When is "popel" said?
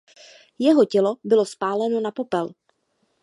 2.11-2.51